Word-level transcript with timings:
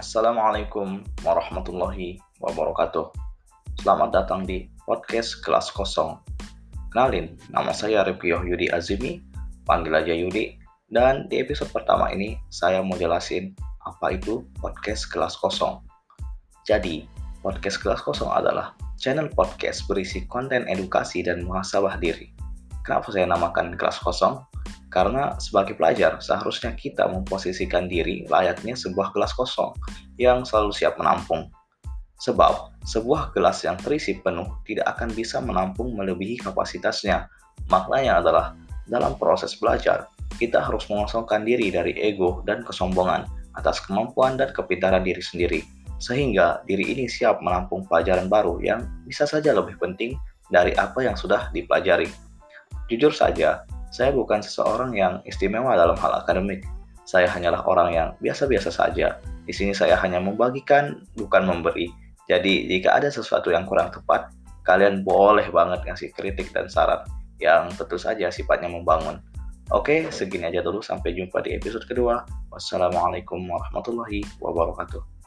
Assalamualaikum 0.00 1.04
warahmatullahi 1.28 2.16
wabarakatuh. 2.40 3.12
Selamat 3.84 4.16
datang 4.16 4.48
di 4.48 4.64
podcast 4.88 5.44
kelas 5.44 5.68
kosong. 5.76 6.16
Kenalin, 6.88 7.36
nama 7.52 7.68
saya 7.76 8.00
Rifki 8.08 8.32
Yudi 8.32 8.72
Azimi, 8.72 9.20
panggil 9.68 9.92
aja 9.92 10.16
Yudi. 10.16 10.56
Dan 10.88 11.28
di 11.28 11.44
episode 11.44 11.68
pertama 11.68 12.08
ini, 12.16 12.40
saya 12.48 12.80
mau 12.80 12.96
jelasin 12.96 13.52
apa 13.84 14.16
itu 14.16 14.40
podcast 14.64 15.04
kelas 15.12 15.36
kosong. 15.36 15.84
Jadi, 16.64 17.04
podcast 17.44 17.84
kelas 17.84 18.00
kosong 18.00 18.32
adalah 18.32 18.72
channel 18.96 19.28
podcast 19.28 19.84
berisi 19.84 20.24
konten 20.32 20.64
edukasi 20.64 21.20
dan 21.28 21.44
muhasabah 21.44 22.00
diri. 22.00 22.32
Kenapa 22.88 23.12
saya 23.12 23.28
namakan 23.28 23.76
kelas 23.76 24.00
kosong? 24.00 24.40
Karena 24.90 25.38
sebagai 25.38 25.78
pelajar, 25.78 26.18
seharusnya 26.18 26.74
kita 26.74 27.06
memposisikan 27.06 27.86
diri 27.86 28.26
layaknya 28.26 28.74
sebuah 28.74 29.14
kelas 29.14 29.32
kosong 29.38 29.70
yang 30.18 30.42
selalu 30.42 30.74
siap 30.74 30.98
menampung. 30.98 31.46
Sebab, 32.20 32.74
sebuah 32.84 33.32
gelas 33.32 33.62
yang 33.62 33.78
terisi 33.78 34.18
penuh 34.18 34.50
tidak 34.66 34.98
akan 34.98 35.14
bisa 35.14 35.38
menampung 35.38 35.94
melebihi 35.94 36.42
kapasitasnya. 36.42 37.30
Maknanya 37.70 38.18
adalah, 38.20 38.46
dalam 38.90 39.14
proses 39.14 39.54
belajar, 39.56 40.10
kita 40.36 40.58
harus 40.58 40.90
mengosongkan 40.90 41.46
diri 41.46 41.70
dari 41.70 41.94
ego 41.96 42.42
dan 42.44 42.66
kesombongan 42.66 43.24
atas 43.54 43.78
kemampuan 43.86 44.34
dan 44.34 44.50
kepintaran 44.50 45.06
diri 45.06 45.22
sendiri, 45.22 45.60
sehingga 46.02 46.66
diri 46.66 46.92
ini 46.92 47.06
siap 47.06 47.38
menampung 47.40 47.86
pelajaran 47.86 48.26
baru 48.26 48.58
yang 48.58 48.84
bisa 49.06 49.22
saja 49.24 49.54
lebih 49.54 49.78
penting 49.78 50.18
dari 50.50 50.74
apa 50.74 51.06
yang 51.06 51.14
sudah 51.14 51.48
dipelajari. 51.54 52.10
Jujur 52.90 53.14
saja, 53.14 53.62
saya 53.90 54.14
bukan 54.14 54.38
seseorang 54.38 54.94
yang 54.94 55.18
istimewa 55.26 55.74
dalam 55.74 55.98
hal 55.98 56.22
akademik. 56.22 56.62
Saya 57.02 57.26
hanyalah 57.26 57.66
orang 57.66 57.90
yang 57.90 58.08
biasa-biasa 58.22 58.70
saja. 58.70 59.18
Di 59.42 59.50
sini 59.50 59.74
saya 59.74 59.98
hanya 59.98 60.22
membagikan, 60.22 61.02
bukan 61.18 61.42
memberi. 61.42 61.90
Jadi, 62.30 62.70
jika 62.70 63.02
ada 63.02 63.10
sesuatu 63.10 63.50
yang 63.50 63.66
kurang 63.66 63.90
tepat, 63.90 64.30
kalian 64.62 65.02
boleh 65.02 65.50
banget 65.50 65.82
ngasih 65.82 66.14
kritik 66.14 66.54
dan 66.54 66.70
saran 66.70 67.02
yang 67.42 67.66
tentu 67.74 67.98
saja 67.98 68.30
sifatnya 68.30 68.70
membangun. 68.70 69.18
Oke, 69.74 70.06
segini 70.14 70.46
aja 70.46 70.62
dulu. 70.62 70.78
Sampai 70.78 71.18
jumpa 71.18 71.42
di 71.42 71.58
episode 71.58 71.82
kedua. 71.90 72.22
Wassalamualaikum 72.54 73.42
warahmatullahi 73.42 74.22
wabarakatuh. 74.38 75.19